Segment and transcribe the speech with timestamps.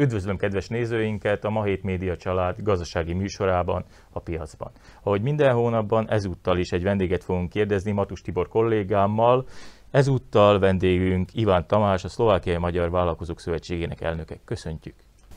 [0.00, 4.70] Üdvözlöm kedves nézőinket a Mahét Média család gazdasági műsorában, a piacban.
[5.02, 9.46] Ahogy minden hónapban, ezúttal is egy vendéget fogunk kérdezni Matus Tibor kollégámmal.
[9.90, 14.36] Ezúttal vendégünk Iván Tamás, a Szlovákiai Magyar Vállalkozók Szövetségének elnöke.
[14.44, 14.94] Köszöntjük!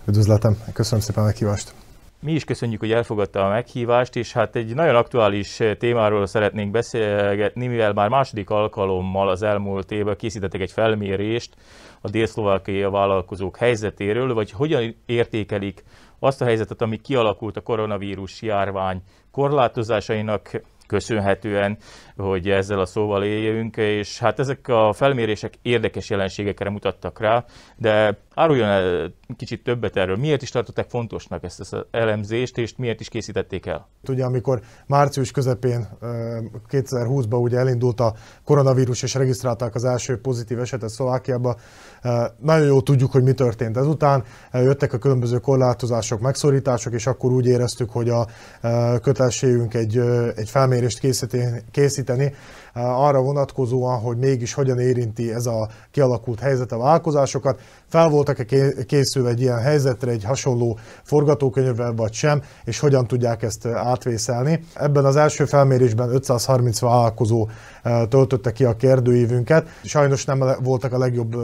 [0.08, 1.74] Üdvözletem, köszönöm szépen a meghívást!
[2.24, 7.68] Mi is köszönjük, hogy elfogadta a meghívást, és hát egy nagyon aktuális témáról szeretnénk beszélgetni,
[7.68, 11.56] mivel már második alkalommal az elmúlt évben készítettek egy felmérést
[12.02, 15.84] a dél-szlovákiai vállalkozók helyzetéről, vagy hogyan értékelik
[16.20, 21.78] azt a helyzetet, ami kialakult a koronavírus járvány korlátozásainak köszönhetően,
[22.18, 28.18] hogy ezzel a szóval éljünk, és hát ezek a felmérések érdekes jelenségekre mutattak rá, de
[28.36, 30.16] áruljon el kicsit többet erről.
[30.16, 33.88] Miért is tartották fontosnak ezt az elemzést, és miért is készítették el?
[34.08, 35.88] Ugye, amikor március közepén
[36.70, 41.56] 2020-ban ugye elindult a koronavírus, és regisztrálták az első pozitív esetet Szlovákiába,
[42.38, 44.24] nagyon jó tudjuk, hogy mi történt ezután.
[44.54, 48.28] Jöttek a különböző korlátozások, megszorítások, és akkor úgy éreztük, hogy a
[49.02, 49.98] kötelességünk egy,
[50.36, 51.00] egy felmérést
[51.72, 52.34] készíteni,
[52.74, 57.62] arra vonatkozóan, hogy mégis hogyan érinti ez a kialakult helyzet a vállalkozásokat.
[57.88, 63.66] Fel voltak-e készülve egy ilyen helyzetre, egy hasonló forgatókönyvvel vagy sem, és hogyan tudják ezt
[63.66, 64.64] átvészelni.
[64.74, 67.50] Ebben az első felmérésben 530 vállalkozó
[68.10, 69.68] töltötte ki a kérdőívünket.
[69.84, 71.36] Sajnos nem voltak a legjobb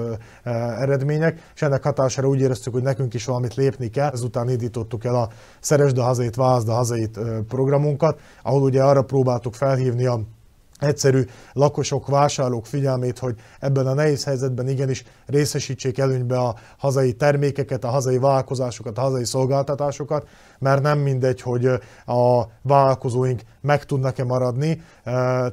[0.80, 4.10] eredmények, és ennek hatására úgy éreztük, hogy nekünk is valamit lépni kell.
[4.14, 9.54] Ezután indítottuk el a Szeresd a hazait, Vázd a hazait programunkat, ahol ugye arra próbáltuk
[9.54, 10.20] felhívni a
[10.80, 17.84] egyszerű lakosok, vásárlók figyelmét, hogy ebben a nehéz helyzetben igenis részesítsék előnybe a hazai termékeket,
[17.84, 20.28] a hazai vállalkozásokat, a hazai szolgáltatásokat,
[20.60, 21.66] mert nem mindegy, hogy
[22.06, 24.82] a vállalkozóink meg tudnak-e maradni,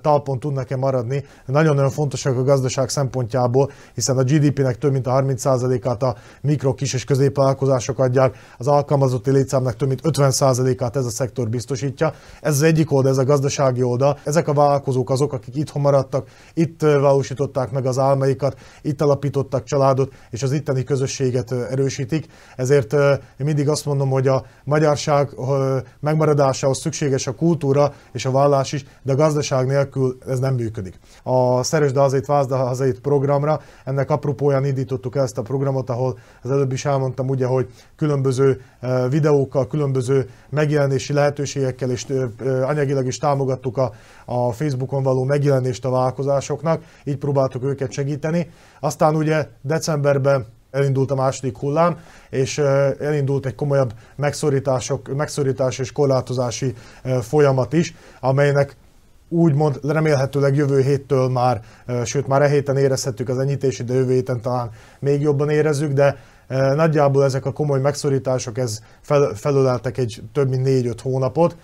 [0.00, 1.24] talpon tudnak-e maradni.
[1.46, 6.92] Nagyon-nagyon fontosak a gazdaság szempontjából, hiszen a GDP-nek több mint a 30%-át a mikro, kis
[6.94, 12.12] és középvállalkozások adják, az alkalmazotti létszámnak több mint 50%-át ez a szektor biztosítja.
[12.40, 14.18] Ez az egyik oldal, ez a gazdasági oldal.
[14.24, 20.12] Ezek a vállalkozók azok, akik itthon maradtak, itt valósították meg az álmaikat, itt alapítottak családot,
[20.30, 22.26] és az itteni közösséget erősítik.
[22.56, 24.44] Ezért én mindig azt mondom, hogy a
[24.96, 25.30] magyarság
[26.00, 30.98] megmaradásához szükséges a kultúra és a vallás is, de a gazdaság nélkül ez nem működik.
[31.22, 36.72] A Szeresd azért Vázd hazait programra, ennek apropóján indítottuk ezt a programot, ahol az előbb
[36.72, 38.60] is elmondtam ugye, hogy különböző
[39.10, 42.06] videókkal, különböző megjelenési lehetőségekkel és
[42.62, 43.92] anyagilag is támogattuk a,
[44.24, 48.50] a Facebookon való megjelenést a vállalkozásoknak, így próbáltuk őket segíteni.
[48.80, 50.46] Aztán ugye decemberben
[50.76, 51.98] elindult a második hullám,
[52.30, 52.58] és
[52.98, 56.74] elindult egy komolyabb megszorítások, megszorítás és korlátozási
[57.20, 58.76] folyamat is, amelynek
[59.28, 61.60] úgymond remélhetőleg jövő héttől már,
[62.04, 66.16] sőt már e héten érezhetjük az enyhítési, de jövő héten talán még jobban érezzük, de
[66.74, 71.56] nagyjából ezek a komoly megszorítások ez fel, felöleltek egy több mint 4-5 hónapot,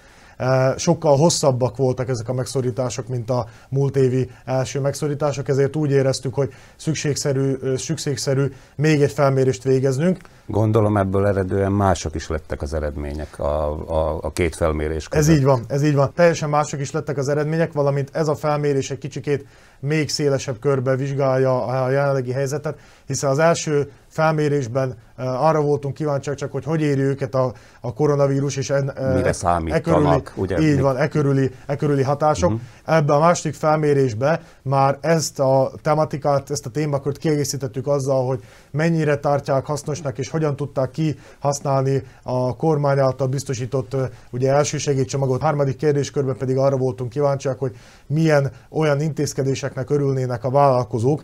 [0.77, 6.35] Sokkal hosszabbak voltak ezek a megszorítások, mint a múlt évi első megszorítások, ezért úgy éreztük,
[6.35, 10.19] hogy szükségszerű, szükségszerű még egy felmérést végeznünk.
[10.47, 15.29] Gondolom ebből eredően mások is lettek az eredmények a, a, a két felmérés között.
[15.29, 16.13] Ez így van, ez így van.
[16.15, 19.47] Teljesen mások is lettek az eredmények, valamint ez a felmérés egy kicsikét
[19.81, 26.53] még szélesebb körbe vizsgálja a jelenlegi helyzetet, hiszen az első felmérésben arra voltunk kíváncsiak csak,
[26.53, 30.73] hogy hogy éri őket a, a koronavírus, és en, Mire számítanak, e körüli, ugye?
[30.73, 32.51] Így van, e körüli, e körüli hatások.
[32.51, 32.97] Uh-huh.
[32.97, 39.17] Ebben a második felmérésben már ezt a tematikát, ezt a témakört kiegészítettük azzal, hogy mennyire
[39.17, 43.97] tartják hasznosnak, és hogyan tudták kihasználni a kormány által biztosított
[44.31, 45.43] ugye első segédcsomagot.
[45.43, 47.77] A harmadik kérdéskörben pedig arra voltunk kíváncsiak, hogy
[48.07, 51.23] milyen olyan intézkedéseknek örülnének a vállalkozók,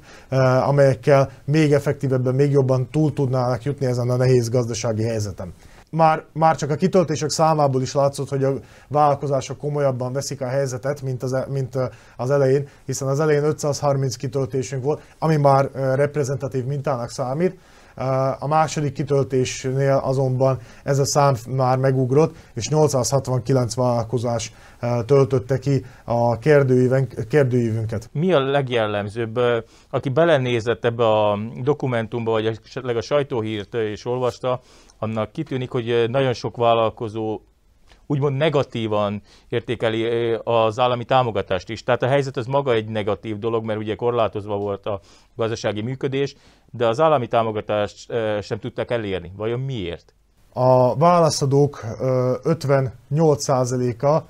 [0.66, 5.52] amelyekkel még effektívebben, még jobban túl tudnának jutni ezen a nehéz gazdasági helyzetem.
[5.90, 8.52] Már, már csak a kitöltések számából is látszott, hogy a
[8.88, 11.78] vállalkozások komolyabban veszik a helyzetet, mint az, e, mint
[12.16, 17.58] az elején, hiszen az elején 530 kitöltésünk volt, ami már reprezentatív mintának számít,
[18.38, 24.52] a második kitöltésnél azonban ez a szám már megugrott, és 869 vállalkozás
[25.06, 26.38] töltötte ki a
[27.28, 28.10] kérdőívünket.
[28.12, 29.38] Mi a legjellemzőbb?
[29.90, 34.60] Aki belenézett ebbe a dokumentumba, vagy esetleg a sajtóhírt és olvasta,
[34.98, 37.40] annak kitűnik, hogy nagyon sok vállalkozó
[38.10, 41.82] úgymond negatívan értékeli az állami támogatást is.
[41.82, 45.00] Tehát a helyzet az maga egy negatív dolog, mert ugye korlátozva volt a
[45.36, 46.36] gazdasági működés,
[46.70, 49.32] de az állami támogatást sem tudták elérni.
[49.36, 50.14] Vajon miért?
[50.52, 51.80] A válaszadók
[52.44, 54.22] 58%-a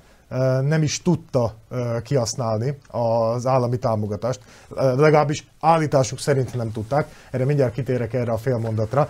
[0.61, 1.55] nem is tudta
[2.03, 4.39] kihasználni az állami támogatást.
[4.75, 7.07] Legalábbis állításuk szerint nem tudták.
[7.31, 9.09] Erre mindjárt kitérek erre a félmondatra,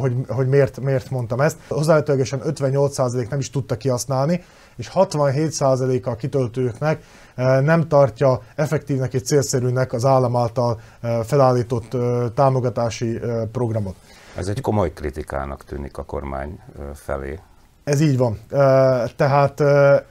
[0.00, 1.56] hogy, hogy miért, miért mondtam ezt.
[1.68, 4.42] Hozzávetőlegesen 58% nem is tudta kihasználni,
[4.76, 7.02] és 67% a kitöltőknek
[7.60, 10.80] nem tartja effektívnek és célszerűnek az állam által
[11.24, 11.96] felállított
[12.34, 13.20] támogatási
[13.52, 13.94] programot.
[14.36, 16.60] Ez egy komoly kritikának tűnik a kormány
[16.94, 17.38] felé.
[17.84, 18.38] Ez így van.
[19.16, 19.60] Tehát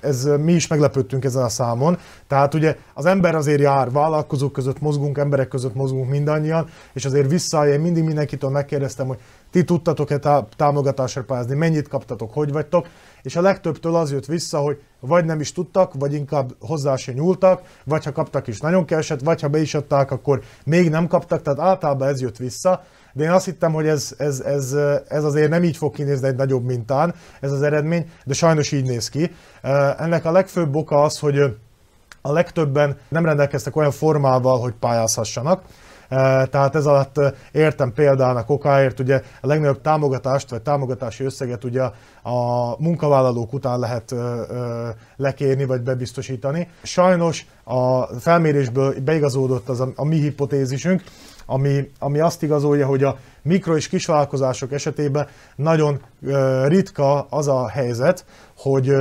[0.01, 1.97] ez, mi is meglepődtünk ezen a számon.
[2.27, 7.29] Tehát ugye az ember azért jár, vállalkozók között mozgunk, emberek között mozgunk mindannyian, és azért
[7.29, 9.17] visszaáll, én mindig mindenkitől megkérdeztem, hogy
[9.51, 10.19] ti tudtatok-e
[10.57, 12.87] támogatásra pályázni, mennyit kaptatok, hogy vagytok,
[13.21, 17.11] és a legtöbbtől az jött vissza, hogy vagy nem is tudtak, vagy inkább hozzá se
[17.11, 21.07] nyúltak, vagy ha kaptak is nagyon keveset, vagy ha be is adták, akkor még nem
[21.07, 22.83] kaptak, tehát általában ez jött vissza
[23.13, 24.75] de én azt hittem, hogy ez, ez, ez,
[25.07, 28.85] ez azért nem így fog kinézni egy nagyobb mintán, ez az eredmény, de sajnos így
[28.85, 29.31] néz ki.
[29.97, 31.57] Ennek a legfőbb oka az, hogy
[32.21, 35.63] a legtöbben nem rendelkeztek olyan formával, hogy pályázhassanak.
[36.49, 37.15] Tehát ez alatt
[37.51, 41.81] értem példának okáért, ugye a legnagyobb támogatást, vagy támogatási összeget ugye
[42.23, 44.15] a munkavállalók után lehet
[45.15, 46.67] lekérni, vagy bebiztosítani.
[46.83, 51.03] Sajnos a felmérésből beigazódott az a, a mi hipotézisünk,
[51.49, 56.01] ami, ami azt igazolja, hogy a mikro és kisvállalkozások esetében nagyon
[56.65, 58.25] ritka az a helyzet,
[58.57, 58.93] hogy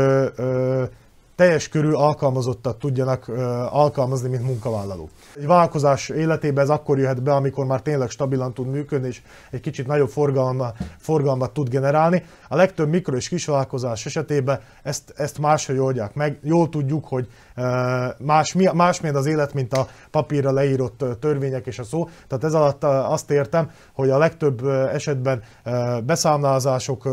[1.34, 3.28] teljes körű alkalmazottat tudjanak
[3.70, 5.10] alkalmazni, mint munkavállalók.
[5.36, 9.60] Egy vállalkozás életében ez akkor jöhet be, amikor már tényleg stabilan tud működni, és egy
[9.60, 12.24] kicsit nagyobb forgalma, forgalmat tud generálni.
[12.48, 16.38] A legtöbb mikro és kisvállalkozás esetében ezt, ezt máshogy oldják meg.
[16.42, 17.28] Jól tudjuk, hogy
[18.18, 22.08] más, más az élet, mint a papírra leírott törvények és a szó.
[22.26, 25.42] Tehát ez alatt azt értem, hogy a legtöbb esetben
[26.04, 27.08] beszámlázások,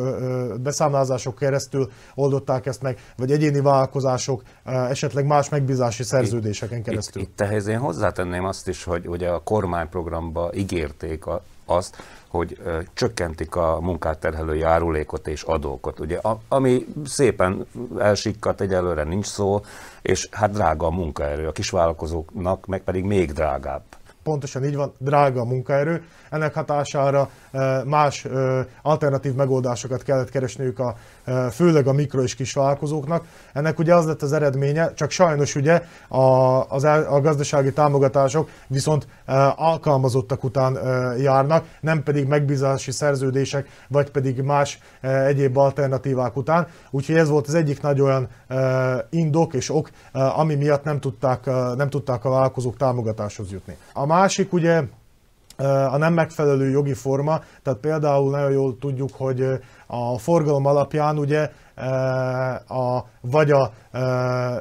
[0.62, 7.21] beszámlázások keresztül oldották ezt meg, vagy egyéni vállalkozások, esetleg más megbízási szerződéseken keresztül.
[7.21, 11.95] Itt, itt ehhez én hozzátenném azt is, hogy ugye a kormányprogramba ígérték a, azt,
[12.35, 12.61] hogy
[12.93, 17.65] csökkentik a munkát terhelő járulékot és adókot, ugye, ami szépen
[17.97, 19.61] elsikkat, egyelőre nincs szó,
[20.01, 23.83] és hát drága a munkaerő, a kisvállalkozóknak meg pedig még drágább
[24.25, 26.04] pontosan így van, drága a munkaerő.
[26.30, 27.30] Ennek hatására
[27.86, 28.27] más
[28.81, 30.95] alternatív megoldásokat kellett keresniük a,
[31.51, 33.25] főleg a mikro és kis vállalkozóknak.
[33.54, 36.22] Ennek ugye az lett az eredménye, csak sajnos ugye a,
[36.69, 39.07] az, a gazdasági támogatások viszont
[39.56, 40.77] alkalmazottak után
[41.18, 46.68] járnak, nem pedig megbízási szerződések, vagy pedig más egyéb alternatívák után.
[46.92, 48.27] Úgyhogy ez volt az egyik nagy olyan
[49.10, 51.45] indok és ok, ami miatt nem tudták,
[51.75, 53.77] nem tudták a vállalkozók támogatáshoz jutni.
[53.94, 54.83] A másik ugye
[55.91, 59.47] a nem megfelelő jogi forma, tehát például nagyon jól tudjuk, hogy
[59.88, 61.51] a forgalom alapján ugye
[62.67, 63.74] a, vagy a,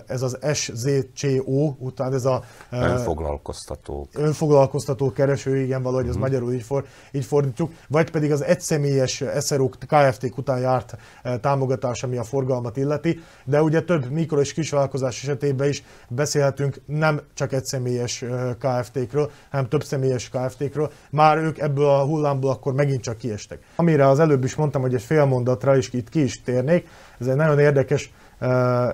[0.06, 2.42] ez az SZCO, után ez a...
[2.70, 4.08] Önfoglalkoztató.
[4.12, 6.22] Önfoglalkoztató kereső, igen, valahogy ez uh-huh.
[6.22, 10.96] magyarul így, for, így fordítjuk, vagy pedig az egyszemélyes SRO KFT után járt
[11.40, 17.20] támogatás, ami a forgalmat illeti, de ugye több mikro- és kisvállalkozás esetében is beszélhetünk nem
[17.34, 18.24] csak egyszemélyes
[18.58, 20.90] KFT-kről, hanem több személyes KFT-kről.
[21.10, 23.58] Már ők ebből a hullámból akkor megint csak kiestek.
[23.76, 27.26] Amire az előbb is mondtam, hogy egy fél mondatra is itt ki is térnék, ez
[27.26, 28.12] egy nagyon érdekes,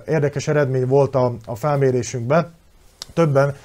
[0.07, 2.53] érdekes eredmény volt a, a felmérésünkben.
[3.13, 3.55] Többen,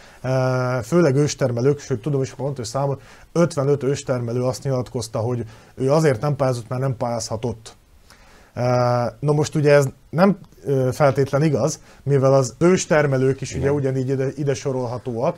[0.83, 3.00] főleg őstermelők, sőt tudom is pontos számot,
[3.33, 7.76] 55 őstermelő azt nyilatkozta, hogy ő azért nem pályázott, mert nem pályázhatott.
[9.21, 10.38] No most ugye ez nem
[10.92, 15.37] feltétlen igaz, mivel az őstermelők is ugye ugyanígy ide, ide sorolhatóak,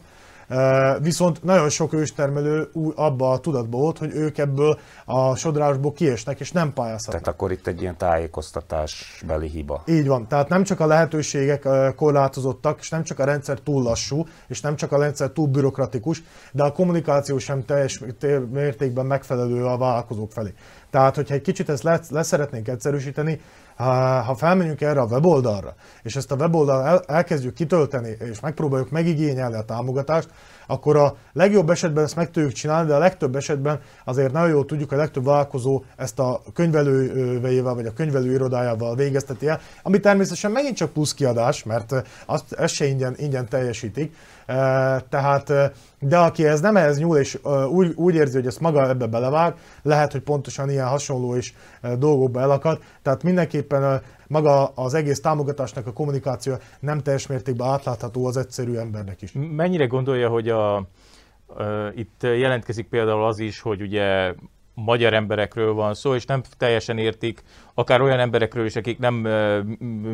[1.01, 6.53] Viszont nagyon sok őstermelő abba a tudatba volt, hogy ők ebből a sodrásból kiesnek, és
[6.53, 7.23] nem pályázhatnak.
[7.23, 9.83] Tehát akkor itt egy ilyen tájékoztatásbeli hiba.
[9.87, 10.29] Így van.
[10.29, 14.77] Tehát nem csak a lehetőségek korlátozottak, és nem csak a rendszer túl lassú, és nem
[14.77, 18.03] csak a rendszer túl bürokratikus, de a kommunikáció sem teljes
[18.51, 20.55] mértékben megfelelő a vállalkozók felé.
[20.91, 23.41] Tehát, hogyha egy kicsit ezt le, leszeretnénk egyszerűsíteni,
[24.27, 29.55] ha felmegyünk erre a weboldalra, és ezt a weboldal el, elkezdjük kitölteni, és megpróbáljuk megigényelni
[29.55, 30.29] a támogatást,
[30.67, 34.65] akkor a legjobb esetben ezt meg tudjuk csinálni, de a legtöbb esetben azért nagyon jól
[34.65, 40.01] tudjuk, hogy a legtöbb vállalkozó ezt a könyvelővejével vagy a könyvelő irodájával végezteti el, ami
[40.01, 41.95] természetesen megint csak plusz kiadás, mert
[42.27, 44.15] azt, ezt se ingyen, ingyen teljesítik.
[45.09, 45.53] Tehát,
[46.01, 47.39] de aki ez nem ehhez nyúl, és
[47.71, 51.55] úgy, úgy érzi, hogy ezt maga ebbe belevág, lehet, hogy pontosan ilyen hasonló is
[51.99, 52.81] dolgokba elakad.
[53.03, 59.23] Tehát mindenképpen maga az egész támogatásnak a kommunikáció nem teljes mértékben átlátható az egyszerű embernek
[59.23, 59.33] is.
[59.35, 60.87] Mennyire gondolja, hogy a,
[61.95, 64.35] itt jelentkezik például az is, hogy ugye
[64.85, 67.43] magyar emberekről van szó, és nem teljesen értik,
[67.75, 69.15] akár olyan emberekről is, akik nem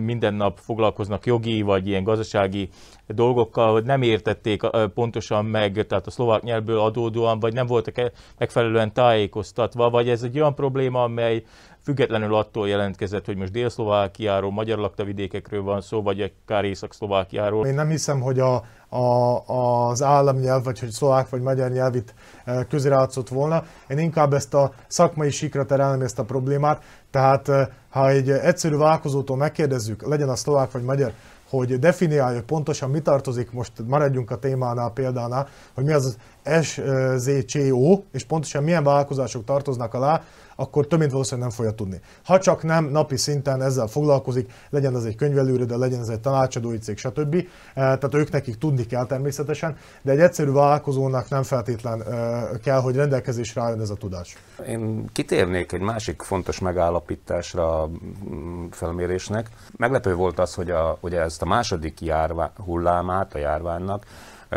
[0.00, 2.68] minden nap foglalkoznak jogi vagy ilyen gazdasági
[3.06, 4.62] dolgokkal, hogy nem értették
[4.94, 10.38] pontosan meg, tehát a szlovák nyelvből adódóan, vagy nem voltak megfelelően tájékoztatva, vagy ez egy
[10.38, 11.42] olyan probléma, amely
[11.84, 17.66] függetlenül attól jelentkezett, hogy most Dél-Szlovákiáról, magyar laktavidékekről van szó, vagy akár Észak-Szlovákiáról.
[17.66, 22.14] Én nem hiszem, hogy a, a, az államnyelv, vagy hogy szlovák vagy magyar nyelv itt
[22.44, 23.64] e, közrejátszott volna.
[23.88, 26.82] Én inkább ezt a szakmai sikra terelném ezt a problémát.
[27.10, 31.12] Tehát e, ha egy egyszerű vállalkozótól megkérdezzük, legyen a szlovák vagy magyar,
[31.48, 36.16] hogy definiálja pontosan mi tartozik, most maradjunk a témánál példánál, hogy mi az
[36.62, 40.22] SZCO, és pontosan milyen vállalkozások tartoznak alá,
[40.56, 42.00] akkor több mint valószínűleg nem fogja tudni.
[42.24, 46.20] Ha csak nem napi szinten ezzel foglalkozik, legyen az egy könyvelőre, de legyen ez egy
[46.20, 47.34] tanácsadói cég, stb.
[47.34, 52.80] Eh, tehát ők nekik tudni kell természetesen, de egy egyszerű vállalkozónak nem feltétlen eh, kell,
[52.80, 54.36] hogy rendelkezésre álljon ez a tudás.
[54.68, 57.90] Én kitérnék egy másik fontos megállapításra a
[58.30, 59.50] mm, felmérésnek.
[59.76, 64.04] Meglepő volt az, hogy a, ugye ezt a második járvá, hullámát a járványnak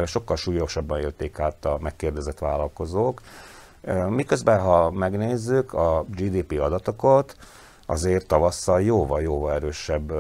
[0.05, 3.21] sokkal súlyosabban élték át a megkérdezett vállalkozók.
[4.09, 7.35] Miközben, ha megnézzük a GDP adatokat,
[7.85, 10.13] azért tavasszal jóval-jóval erősebb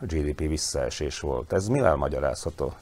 [0.00, 1.52] GDP visszaesés volt.
[1.52, 2.72] Ez mivel magyarázható?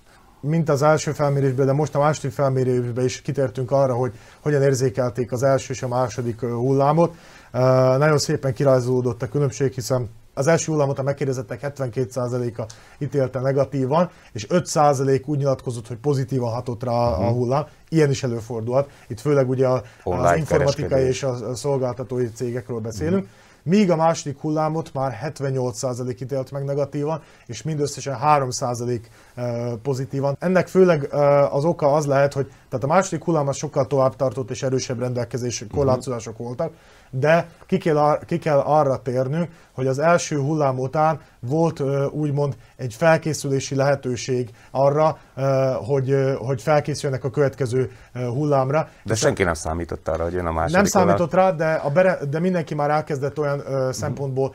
[0.42, 5.32] mint az első felmérésben, de most a második felmérésben is kitértünk arra, hogy hogyan érzékelték
[5.32, 7.14] az első és a második hullámot.
[7.98, 12.62] Nagyon szépen kirajzolódott a különbség, hiszen az első hullámot a megkérdezettek 72%-a
[12.98, 17.24] ítélte negatívan, és 5% úgy nyilatkozott, hogy pozitívan hatott rá uh-huh.
[17.24, 17.38] a mhm.
[17.38, 17.66] hullám.
[17.88, 18.90] Ilyen is előfordulhat.
[19.08, 23.22] Itt főleg ugye a, az informatikai és a szolgáltatói cégekről beszélünk.
[23.22, 23.30] Uh-huh.
[23.64, 29.00] Míg a második hullámot már 78% ítélt meg negatívan, és mindösszesen 3%
[29.82, 30.36] pozitívan.
[30.38, 31.12] Ennek főleg
[31.50, 34.98] az oka az lehet, hogy tehát a második hullám az sokkal tovább tartott és erősebb
[34.98, 36.72] rendelkezés korlátozások voltak,
[37.10, 42.94] de ki kell, ki kell arra térnünk, hogy az első hullám után volt úgymond egy
[42.94, 45.18] felkészülési lehetőség arra,
[45.86, 48.88] hogy, hogy felkészüljenek a következő hullámra.
[49.04, 52.18] De senki nem számított arra, hogy jön a második Nem számított rá, de, a bere,
[52.30, 54.54] de mindenki már elkezdett olyan uh, szempontból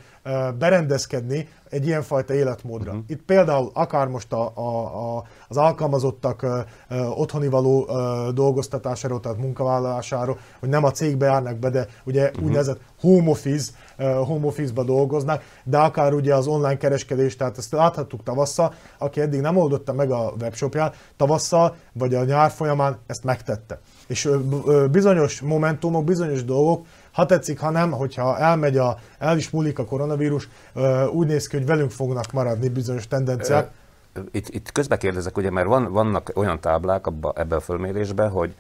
[0.58, 2.92] berendezkedni egy ilyenfajta életmódra.
[2.92, 3.06] Uh-huh.
[3.08, 6.44] Itt például akár most a, a, a, az alkalmazottak
[6.90, 12.26] uh, otthoni való uh, dolgoztatásáról, tehát munkavállalásáról, hogy nem a cégbe járnak be, de ugye
[12.28, 12.46] uh-huh.
[12.46, 18.24] úgynevezett home office, home office-ba dolgoznak, de akár ugye az online kereskedés, tehát ezt láthattuk
[18.24, 23.80] tavasszal, aki eddig nem oldotta meg a webshopját, tavasszal vagy a nyár folyamán ezt megtette.
[24.08, 24.30] És
[24.92, 26.86] bizonyos momentumok, bizonyos dolgok
[27.18, 30.50] ha tetszik, ha nem, hogyha elmegy a, el is múlik a koronavírus,
[31.12, 33.72] úgy néz ki, hogy velünk fognak maradni bizonyos tendenciák.
[34.32, 38.56] Itt, itt közbe kérdezek, ugye, mert van, vannak olyan táblák abba, ebben a fölmérésben, hogy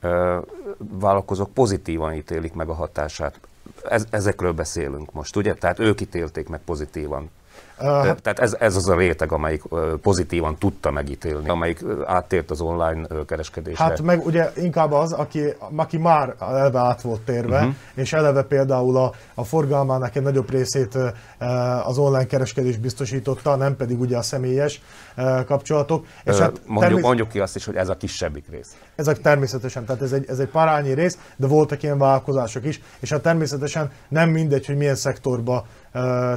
[0.00, 0.38] ö,
[0.78, 3.40] vállalkozók pozitívan ítélik meg a hatását.
[3.88, 5.54] Ez, ezekről beszélünk most, ugye?
[5.54, 7.30] Tehát ők ítélték meg pozitívan.
[7.78, 9.62] Tehát ez, ez az a réteg, amelyik
[10.02, 13.84] pozitívan tudta megítélni, amelyik áttért az online kereskedésre.
[13.84, 15.42] Hát meg ugye inkább az, aki,
[15.76, 17.74] aki már eleve át volt térve, uh-huh.
[17.94, 20.98] és eleve például a, a forgalmának egy nagyobb részét
[21.84, 24.82] az online kereskedés biztosította, nem pedig ugye a személyes
[25.46, 26.06] kapcsolatok.
[26.24, 27.02] És hát mondjuk, termés...
[27.02, 28.76] mondjuk ki azt is, hogy ez a kisebbik rész.
[28.96, 33.10] Ezek természetesen, tehát ez egy, ez egy parányi rész, de voltak ilyen vállalkozások is, és
[33.10, 35.66] hát természetesen nem mindegy, hogy milyen szektorba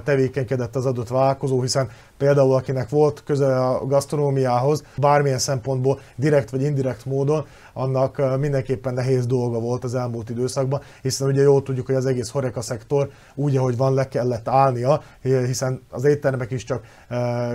[0.04, 6.62] tevékenykedett az adott vállalkozó, hiszen például akinek volt köze a gasztronómiához, bármilyen szempontból direkt vagy
[6.62, 11.96] indirekt módon, annak mindenképpen nehéz dolga volt az elmúlt időszakban, hiszen ugye jól tudjuk, hogy
[11.96, 16.84] az egész horeka szektor úgy, ahogy van, le kellett állnia, hiszen az éttermek is csak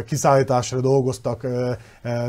[0.07, 1.47] kiszállításra dolgoztak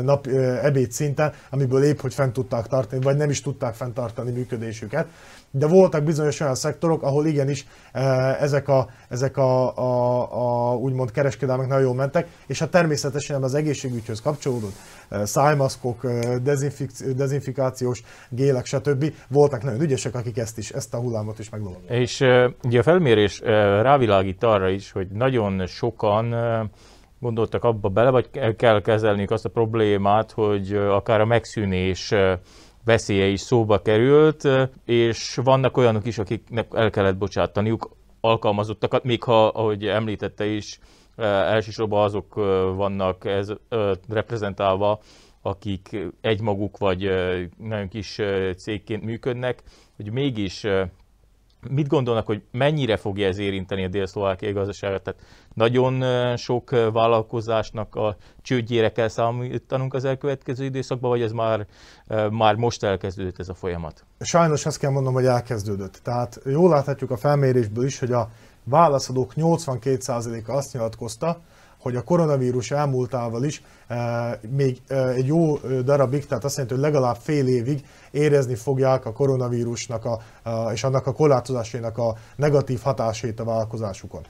[0.02, 0.26] nap,
[0.62, 5.06] ebéd szinten, amiből épp, hogy fent tudták tartani, vagy nem is tudták fenntartani működésüket
[5.50, 11.10] de voltak bizonyos olyan szektorok, ahol igenis eh, ezek a, ezek a, a, a úgymond
[11.10, 14.74] kereskedelmek nagyon jól mentek, és hát természetesen az egészségügyhöz kapcsolódott
[15.08, 19.12] eh, szájmaszkok, eh, dezinfik, dezinfikációs gélek, stb.
[19.28, 21.98] voltak nagyon ügyesek, akik ezt is, ezt a hullámot is meglovagolták.
[21.98, 22.20] És
[22.64, 23.40] ugye a felmérés
[23.82, 26.34] rávilágít arra is, hogy nagyon sokan
[27.20, 32.14] gondoltak abba bele, vagy kell kezelniük azt a problémát, hogy akár a megszűnés
[32.88, 34.48] veszélye is szóba került,
[34.84, 40.78] és vannak olyanok is, akiknek el kellett bocsátaniuk alkalmazottakat, még ha, ahogy említette is,
[41.16, 42.34] elsősorban azok
[42.74, 43.48] vannak ez
[44.08, 45.00] reprezentálva,
[45.42, 47.10] akik egymaguk vagy
[47.58, 48.20] nagyon kis
[48.56, 49.62] cégként működnek,
[49.96, 50.66] hogy mégis
[51.70, 55.02] mit gondolnak, hogy mennyire fogja ez érinteni a dél-szlovákiai gazdaságot?
[55.02, 55.20] Tehát
[55.54, 56.02] nagyon
[56.36, 61.66] sok vállalkozásnak a csődjére kell számítanunk az elkövetkező időszakban, vagy ez már,
[62.30, 64.04] már most elkezdődött ez a folyamat?
[64.20, 66.00] Sajnos azt kell mondom, hogy elkezdődött.
[66.02, 68.28] Tehát jól láthatjuk a felmérésből is, hogy a
[68.64, 71.40] válaszadók 82%-a azt nyilatkozta,
[71.88, 76.84] hogy a koronavírus elmúltával is e, még e, egy jó darabig, tehát azt jelenti, hogy
[76.84, 80.20] legalább fél évig érezni fogják a koronavírusnak a,
[80.72, 84.26] és annak a korlátozásainak a negatív hatásait a vállalkozásukon.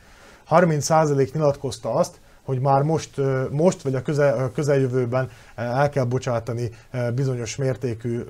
[0.51, 6.71] 30% nyilatkozta azt, hogy már most, most vagy a, közel, a közeljövőben el kell bocsátani
[7.15, 8.21] bizonyos mértékű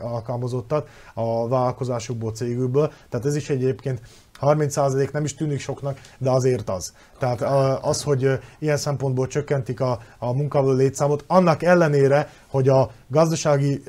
[0.00, 2.92] alkalmazottat a vállalkozásukból, cégükből.
[3.08, 4.00] Tehát ez is egyébként
[4.40, 6.92] 30% nem is tűnik soknak, de azért az.
[7.18, 7.40] Tehát
[7.82, 13.82] az, hogy ilyen szempontból csökkentik a, a munkavállaló létszámot, annak ellenére, hogy a gazdasági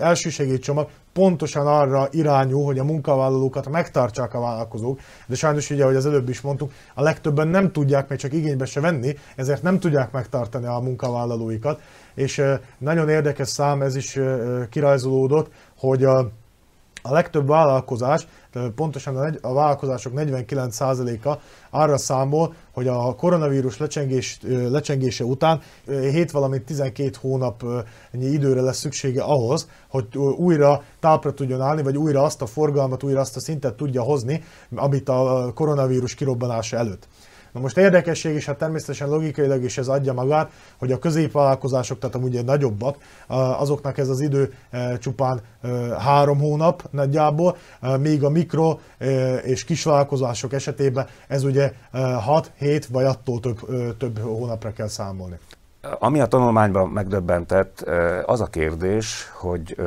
[0.60, 6.06] csomag pontosan arra irányul, hogy a munkavállalókat megtartsák a vállalkozók, de sajnos ugye, ahogy az
[6.06, 10.12] előbb is mondtuk, a legtöbben nem tudják még csak igénybe se venni, ezért nem tudják
[10.12, 11.82] megtartani a munkavállalóikat,
[12.16, 12.42] és
[12.78, 14.20] nagyon érdekes szám ez is
[14.70, 16.32] kirajzolódott, hogy a
[17.08, 18.28] a legtöbb vállalkozás,
[18.76, 21.38] pontosan a, vállalkozások 49%-a
[21.70, 27.64] arra számol, hogy a koronavírus lecsengés, lecsengése után 7 valamint 12 hónap
[28.12, 33.20] időre lesz szüksége ahhoz, hogy újra tápra tudjon állni, vagy újra azt a forgalmat, újra
[33.20, 34.44] azt a szintet tudja hozni,
[34.76, 37.08] amit a koronavírus kirobbanása előtt.
[37.56, 42.16] Na most érdekesség, és hát természetesen logikailag is ez adja magát, hogy a középvállalkozások, tehát
[42.16, 42.98] amúgy nagyobbak,
[43.58, 45.68] azoknak ez az idő e, csupán e,
[46.00, 48.80] három hónap nagyjából, e, míg a mikro
[49.44, 53.60] és kisvállalkozások esetében ez ugye 6-7 vagy attól több,
[53.98, 55.38] több hónapra kell számolni.
[56.00, 57.80] Ami a tanulmányban megdöbbentett,
[58.26, 59.78] az a kérdés, hogy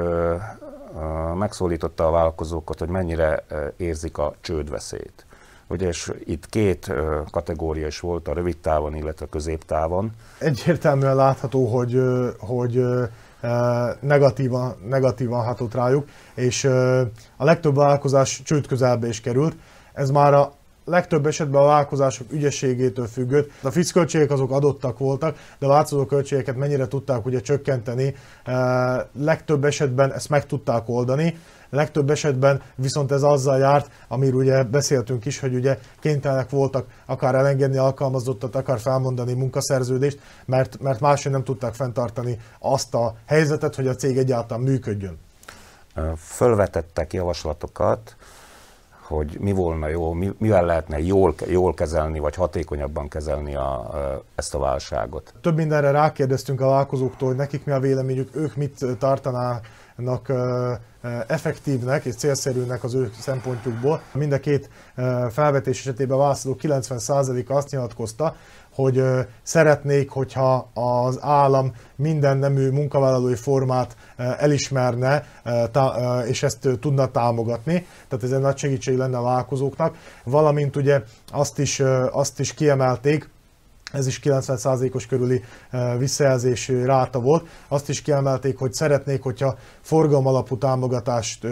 [1.34, 3.44] megszólította a vállalkozókat, hogy mennyire
[3.76, 5.26] érzik a csődveszélyt.
[5.68, 6.92] Ugye, és itt két
[7.30, 10.10] kategória is volt, a rövid távon, illetve a középtávon.
[10.38, 12.00] Egyértelműen látható, hogy,
[12.38, 12.84] hogy
[14.00, 16.64] negatívan, negatívan hatott rájuk, és
[17.36, 19.56] a legtöbb vállalkozás csőd közelbe is került.
[19.92, 20.52] Ez már a
[20.84, 23.50] legtöbb esetben a vállalkozások ügyességétől függött.
[23.62, 28.14] A fix költségek azok adottak voltak, de a változó költségeket mennyire tudták ugye csökkenteni.
[29.12, 31.38] Legtöbb esetben ezt meg tudták oldani.
[31.70, 37.34] Legtöbb esetben viszont ez azzal járt, amiről ugye beszéltünk is, hogy ugye kénytelenek voltak akár
[37.34, 43.86] elengedni alkalmazottat, akár felmondani munkaszerződést, mert, mert máshogy nem tudták fenntartani azt a helyzetet, hogy
[43.86, 45.18] a cég egyáltalán működjön.
[46.16, 48.16] Fölvetettek javaslatokat,
[49.08, 53.90] hogy mi volna jó, mi, mivel lehetne jól, jól kezelni, vagy hatékonyabban kezelni a,
[54.34, 55.34] ezt a válságot.
[55.40, 59.66] Több mindenre rákérdeztünk a vállalkozóktól, hogy nekik mi a véleményük, ők mit tartanának
[61.26, 64.00] effektívnek és célszerűnek az ő szempontjukból.
[64.12, 64.70] Mind a két
[65.30, 68.36] felvetés esetében válaszoló 90%-a azt nyilatkozta,
[68.74, 69.02] hogy
[69.42, 75.24] szeretnék, hogyha az állam minden nemű munkavállalói formát elismerne,
[76.26, 77.86] és ezt tudna támogatni.
[78.08, 79.96] Tehát ez egy nagy segítség lenne a vállalkozóknak.
[80.24, 83.28] Valamint ugye azt is, azt is kiemelték,
[83.92, 85.42] ez is 90%-os körüli
[85.98, 87.46] visszajelzés ráta volt.
[87.68, 91.46] Azt is kiemelték, hogy szeretnék, hogyha forgalmalapú támogatást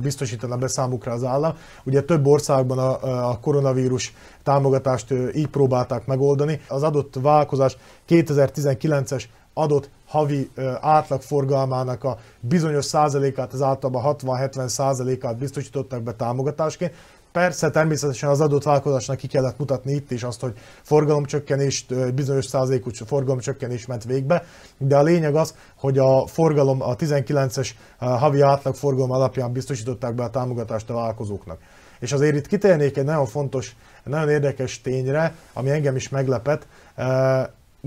[0.00, 1.54] biztosítana be számukra az állam.
[1.84, 6.60] Ugye több országban a, a koronavírus támogatást így próbálták megoldani.
[6.68, 7.76] Az adott vállalkozás
[8.08, 9.24] 2019-es
[9.58, 16.92] adott havi átlagforgalmának a bizonyos százalékát, az általában 60-70 százalékát biztosítottak be támogatásként,
[17.36, 22.90] Persze, természetesen az adott vállalkozásnak ki kellett mutatni itt is azt, hogy forgalomcsökkenést, bizonyos százalékú
[23.06, 24.44] forgalomcsökkenés ment végbe,
[24.78, 30.22] de a lényeg az, hogy a forgalom, a 19-es havi átlag forgalom alapján biztosították be
[30.22, 31.58] a támogatást a vállalkozóknak.
[32.00, 36.66] És azért itt kitérnék egy nagyon fontos, nagyon érdekes tényre, ami engem is meglepett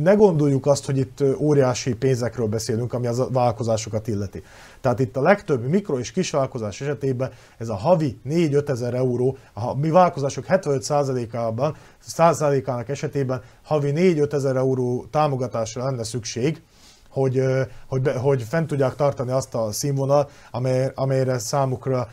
[0.04, 4.44] ne gondoljuk azt, hogy itt óriási pénzekről beszélünk, ami az a vállalkozásokat illeti.
[4.82, 9.76] Tehát itt a legtöbb mikro- és kisvállalkozás esetében ez a havi 4-5 ezer euró, a
[9.76, 11.76] mi vállalkozások 75%-ában,
[12.18, 16.62] 100%-ának esetében havi 4-5 ezer euró támogatásra lenne szükség,
[17.10, 17.44] hogy,
[17.88, 22.08] hogy, hogy fent tudják tartani azt a színvonalat, amely, amelyre számukra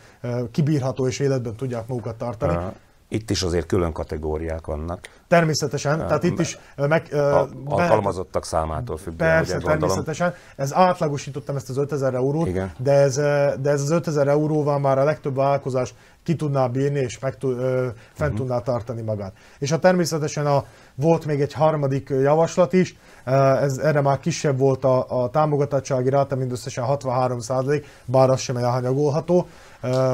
[0.51, 2.57] kibírható és életben tudják magukat tartani.
[3.09, 5.07] Itt is azért külön kategóriák vannak.
[5.27, 7.13] Természetesen, tehát itt is meg...
[7.13, 9.15] A, alkalmazottak számától függ.
[9.15, 10.33] Persze, ugye, természetesen.
[10.55, 12.71] Ez átlagosítottam ezt az 5000 eurót, Igen.
[12.77, 13.15] De, ez,
[13.61, 17.59] de ez az 5000 euróval már a legtöbb vállalkozás ki tudná bírni és meg tud,
[17.59, 18.35] ö, fent uh-huh.
[18.35, 19.33] tudná tartani magát.
[19.59, 22.95] És a természetesen a, volt még egy harmadik javaslat is,
[23.61, 29.47] ez, erre már kisebb volt a, a támogatottsági ráta, mindösszesen 63% bár az sem elhanyagolható,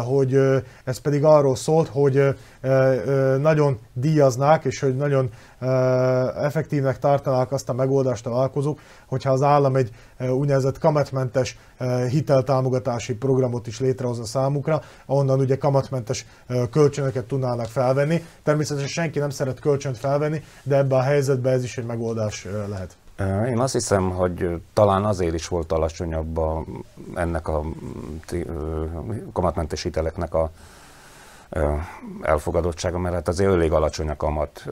[0.06, 0.40] hogy
[0.84, 2.36] ez pedig arról szólt, hogy
[3.40, 5.30] nagyon díjaznák, és hogy nagyon
[6.44, 9.90] effektívnek tartanák azt a megoldást a vállalkozók, hogyha az állam egy
[10.20, 11.58] úgynevezett kamatmentes
[12.10, 16.26] hiteltámogatási programot is létrehoz a számukra, ahonnan ugye kamatmentes
[16.72, 18.24] kölcsönöket tudnának felvenni.
[18.44, 22.98] Természetesen senki nem szeret kölcsönt felvenni, de ebben a helyzetben ez is egy megoldás lehet.
[23.48, 26.66] Én azt hiszem, hogy talán azért is volt alacsonyabb a,
[27.16, 27.64] ennek a
[29.34, 30.52] kamatmentes hiteleknek a
[32.22, 34.66] elfogadottsága, mert hát azért elég alacsony a kamat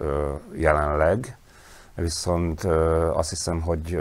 [0.56, 1.38] jelenleg,
[1.96, 2.64] viszont
[3.14, 4.00] azt hiszem, hogy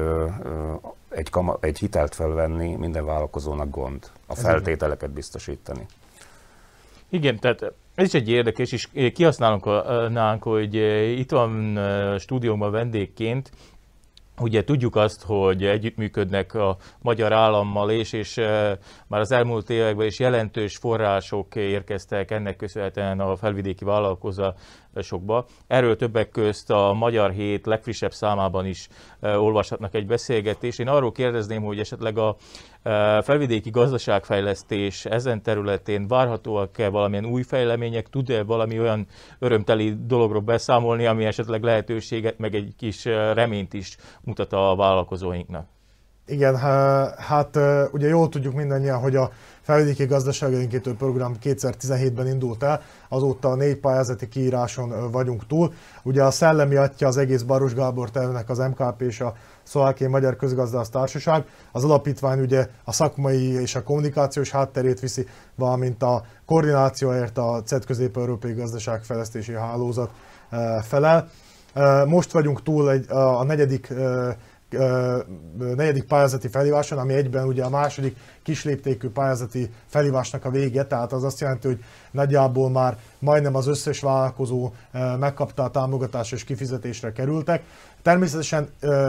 [1.09, 5.87] egy, kama, egy hitelt felvenni minden vállalkozónak gond, a feltételeket biztosítani.
[7.09, 10.75] Igen, tehát ez is egy érdekes, és kihasználunk, hogy
[11.19, 11.79] itt van
[12.19, 13.51] stúdióban vendégként
[14.41, 18.77] Ugye tudjuk azt, hogy együttműködnek a magyar állammal és, és eh,
[19.07, 23.85] már az elmúlt években is jelentős források érkeztek ennek köszönhetően a felvidéki
[24.93, 25.47] vállalkozásokba.
[25.67, 28.89] Erről többek közt a Magyar Hét legfrissebb számában is
[29.21, 30.81] eh, olvashatnak egy beszélgetést.
[30.81, 32.37] Én arról kérdezném, hogy esetleg a
[33.23, 39.07] felvidéki gazdaságfejlesztés ezen területén várhatóak-e valamilyen új fejlemények, tud-e valami olyan
[39.39, 45.69] örömteli dologról beszámolni, ami esetleg lehetőséget, meg egy kis reményt is mutat a vállalkozóinknak?
[46.31, 46.57] Igen,
[47.17, 47.59] hát
[47.93, 53.77] ugye jól tudjuk mindannyian, hogy a felvidéki gazdaságélénkítő program 2017-ben indult el, azóta a négy
[53.77, 55.73] pályázati kiíráson vagyunk túl.
[56.03, 60.37] Ugye a szellemi atya az egész Baros Gábor tervnek az MKP és a Szlovákiai Magyar
[60.37, 61.45] Közgazdász Társaság.
[61.73, 67.85] Az alapítvány ugye a szakmai és a kommunikációs hátterét viszi, valamint a koordinációért a CET
[67.85, 70.11] Közép-Európai Gazdaságfejlesztési Hálózat
[70.83, 71.29] felel.
[72.07, 73.93] Most vagyunk túl egy, a negyedik
[75.77, 81.25] negyedik pályázati felhíváson, ami egyben ugye a második kisléptékű pályázati felhívásnak a vége, tehát az
[81.25, 84.73] azt jelenti, hogy nagyjából már majdnem az összes vállalkozó
[85.19, 87.63] megkapta a támogatás és kifizetésre kerültek.
[88.03, 88.69] Természetesen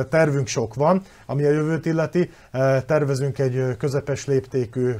[0.09, 2.29] tervünk sok van, ami a jövőt illeti.
[2.85, 4.93] Tervezünk egy közepes léptékű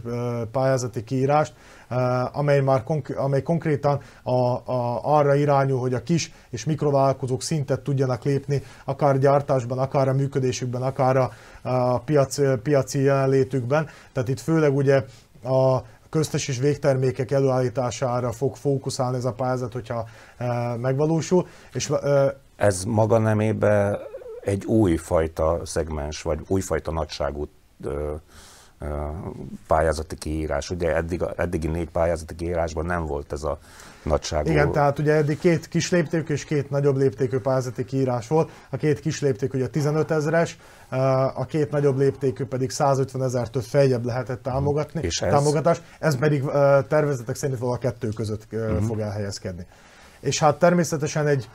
[0.51, 1.53] pályázati kiírást,
[2.31, 7.79] amely már konk- amely konkrétan a, a, arra irányul, hogy a kis és mikrovállalkozók szintet
[7.79, 13.89] tudjanak lépni, akár gyártásban, akár a működésükben, akár a, a piac, piaci jelenlétükben.
[14.11, 15.03] Tehát itt főleg ugye
[15.43, 20.05] a köztes és végtermékek előállítására fog fókuszálni ez a pályázat, hogyha
[20.37, 21.47] e, megvalósul.
[21.73, 23.99] És, e, ez maga nemébe
[24.41, 27.47] egy újfajta szegmens, vagy újfajta nagyságú
[29.67, 30.69] pályázati kiírás.
[30.69, 33.59] Ugye eddig, eddigi négy pályázati kiírásban nem volt ez a
[34.03, 34.49] nagyságú.
[34.49, 38.49] Igen, tehát ugye eddig két kis léptékű és két nagyobb léptékű pályázati kiírás volt.
[38.69, 40.57] A két kis léptékű ugye 15 ezeres,
[41.33, 45.01] a két nagyobb léptékű pedig 150 ezertől feljebb lehetett támogatni.
[45.01, 45.31] És ez?
[45.31, 45.81] Támogatás.
[45.99, 46.43] Ez pedig
[46.87, 48.83] tervezetek szerint valahol a kettő között uh-huh.
[48.83, 49.65] fog elhelyezkedni
[50.21, 51.49] és hát természetesen egy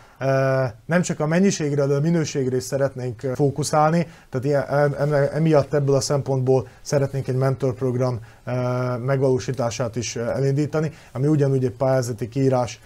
[0.87, 4.71] nem csak a mennyiségre, de a minőségre is szeretnénk fókuszálni, tehát
[5.33, 8.21] emiatt ebből a szempontból szeretnénk egy mentorprogram
[9.05, 12.81] megvalósítását is elindítani, ami ugyanúgy egy pályázati kiírás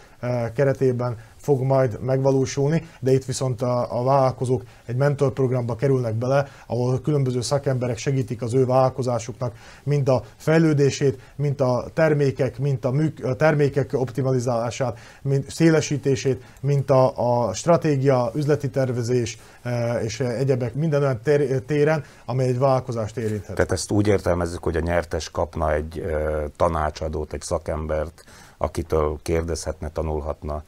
[0.55, 7.00] keretében fog majd megvalósulni, de itt viszont a, a vállalkozók egy mentorprogramba kerülnek bele, ahol
[7.00, 13.24] különböző szakemberek segítik az ő vállalkozásuknak mind a fejlődését, mint a termékek, mint a, műk,
[13.24, 21.03] a termékek optimalizálását, mint szélesítését, mint a, a stratégia, üzleti tervezés e, és egyebek minden
[21.03, 21.20] olyan
[21.66, 23.55] téren, amely egy vállalkozást érinthet.
[23.55, 28.24] Tehát ezt úgy értelmezzük, hogy a nyertes kapna egy e, tanácsadót, egy szakembert,
[28.59, 30.62] akitől kérdezhetne, tanulhatna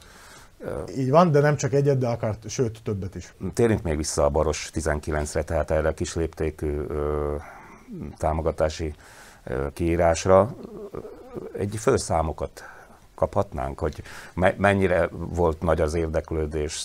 [0.97, 3.35] így van, de nem csak egyet, de akár, sőt, többet is.
[3.55, 7.35] Térjünk még vissza a Baros 19-re, tehát erre a kisléptékű ö,
[8.19, 8.95] támogatási
[9.45, 10.55] ö, kiírásra.
[11.59, 12.65] Egy főszámokat
[13.15, 14.03] kaphatnánk, hogy
[14.35, 16.85] me- mennyire volt nagy az érdeklődés?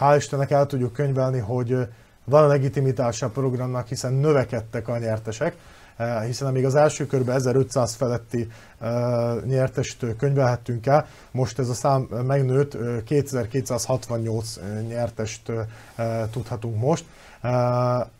[0.00, 1.76] Hál' Istennek el tudjuk könyvelni, hogy
[2.24, 5.56] van a legitimitása a programnak, hiszen növekedtek a nyertesek
[6.26, 8.90] hiszen amíg az első körben 1500 feletti eh,
[9.44, 15.52] nyertest könyvelhettünk el, most ez a szám megnőtt, 2268 eh, nyertest
[16.30, 17.04] tudhatunk most,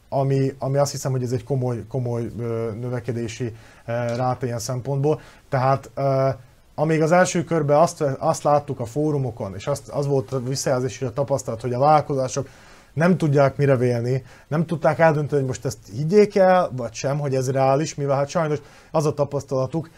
[0.08, 2.30] ami, ami azt hiszem, hogy ez egy komoly, komoly
[2.80, 3.56] növekedési
[4.16, 5.20] ráta ilyen szempontból.
[5.48, 5.90] Tehát
[6.74, 11.00] amíg az első körben azt, azt láttuk a fórumokon, és azt, az volt a visszajelzés
[11.00, 12.48] és a tapasztalat, hogy a vállalkozások
[12.96, 17.34] nem tudják mire vélni, nem tudták eldönteni, hogy most ezt higgyék el, vagy sem, hogy
[17.34, 18.58] ez reális, mivel hát sajnos
[18.90, 19.90] az a tapasztalatuk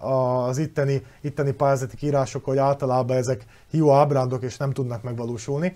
[0.00, 5.72] az itteni, itteni pályázati írások, hogy általában ezek hiú ábrándok és nem tudnak megvalósulni.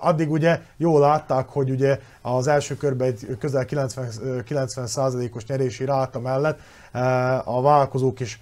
[0.00, 4.08] Addig ugye jól látták, hogy ugye az első körben egy közel 90,
[4.48, 6.58] 90%-os nyerési ráta mellett
[7.44, 8.40] a vállalkozók is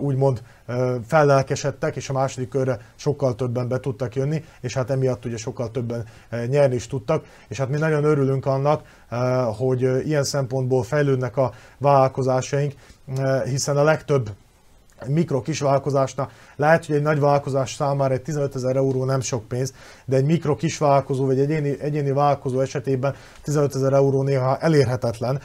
[0.00, 0.42] úgymond
[1.06, 5.70] fellelkesedtek, és a második körre sokkal többen be tudtak jönni, és hát emiatt ugye sokkal
[5.70, 6.04] többen
[6.46, 8.82] nyerni is tudtak, és hát mi nagyon örülünk annak,
[9.56, 12.74] hogy ilyen szempontból fejlődnek a vállalkozásaink,
[13.44, 14.30] hiszen a legtöbb
[15.06, 19.48] mikro kis vállalkozásnál lehet, hogy egy nagy vállalkozás számára egy 15 ezer euró nem sok
[19.48, 19.72] pénz,
[20.04, 24.58] de egy mikro kis vállalkozó vagy egy egyéni, egyéni vállalkozó esetében 15 ezer euró néha
[24.58, 25.40] elérhetetlen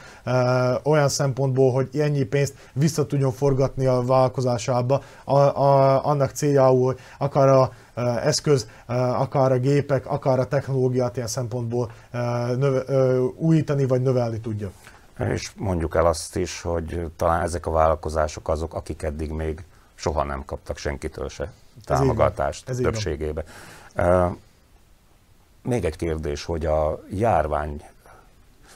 [0.82, 6.98] olyan szempontból, hogy ennyi pénzt vissza tudjon forgatni a vállalkozásába, a, a, annak céljául, hogy
[7.18, 7.70] akár a
[8.22, 8.66] eszköz,
[9.18, 11.90] akár a gépek, akár a technológiát ilyen szempontból
[12.56, 12.82] növe,
[13.36, 14.70] újítani vagy növelni tudja.
[15.18, 20.24] És mondjuk el azt is, hogy talán ezek a vállalkozások azok, akik eddig még soha
[20.24, 21.52] nem kaptak senkitől se
[21.84, 23.44] támogatást Ez többségébe.
[25.62, 27.82] Még egy kérdés, hogy a járvány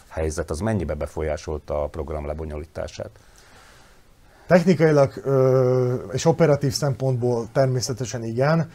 [0.09, 3.11] helyzet az mennyibe befolyásolta a program lebonyolítását?
[4.51, 5.13] Technikailag
[6.13, 8.71] és operatív szempontból természetesen igen,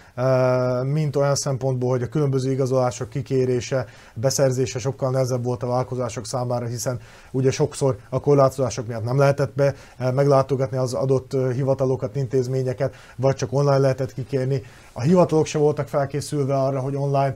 [0.84, 6.66] mint olyan szempontból, hogy a különböző igazolások kikérése, beszerzése sokkal nehezebb volt a vállalkozások számára,
[6.66, 7.00] hiszen
[7.32, 9.74] ugye sokszor a korlátozások miatt nem lehetett be
[10.12, 14.62] meglátogatni az adott hivatalokat, intézményeket, vagy csak online lehetett kikérni.
[14.94, 17.36] A hivatalok se voltak felkészülve arra, hogy online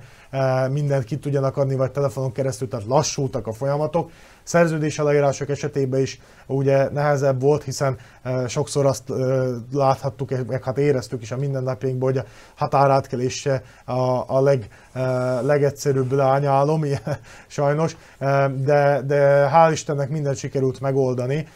[0.69, 4.11] mindent ki tudjanak adni, vagy telefonon keresztül, tehát lassultak a folyamatok.
[4.49, 7.97] Szerződés aláírások esetében is ugye nehezebb volt, hiszen
[8.47, 9.03] sokszor azt
[9.71, 13.47] láthattuk, meg hát éreztük is a mindennapjainkban, hogy a határátkelés
[13.85, 14.67] a, a leg,
[15.41, 16.83] legegyszerűbb leányálom,
[17.47, 17.97] sajnos,
[18.55, 21.47] de, de hál' Istennek mindent sikerült megoldani,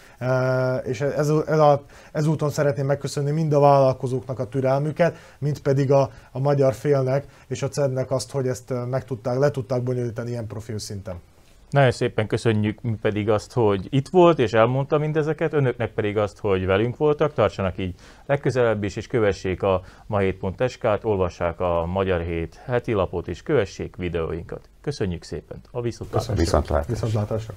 [0.84, 6.10] és ez, ez a, ezúton szeretném megköszönni mind a vállalkozóknak a türelmüket, mint pedig a,
[6.32, 10.47] a magyar félnek és a CED-nek azt, hogy ezt meg tudták, le tudták bonyolítani ilyen
[10.47, 11.15] profil szinten.
[11.73, 16.39] Nagyon szépen köszönjük mi pedig azt, hogy itt volt és elmondta mindezeket, önöknek pedig azt,
[16.39, 22.62] hogy velünk voltak, tartsanak így legközelebb is, és kövessék a mahét.sk-t, olvassák a Magyar Hét
[22.65, 24.69] heti lapot, és kövessék videóinkat.
[24.81, 25.62] Köszönjük szépen!
[25.71, 26.33] A viszontlátásra!
[26.33, 26.93] Viszontlátásra!
[26.93, 27.53] viszontlátásra.